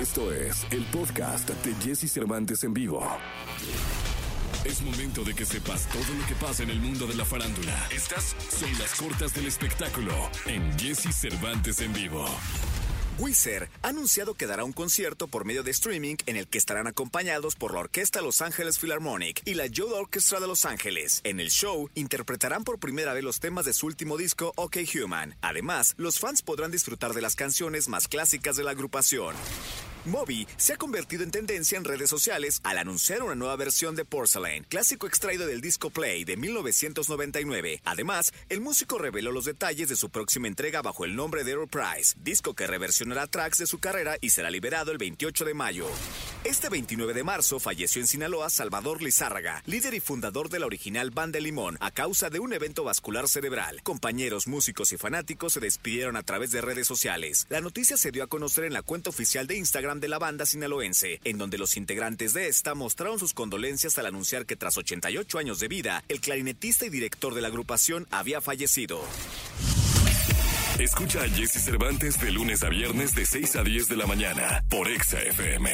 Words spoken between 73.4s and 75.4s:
a 10 de la mañana por Exa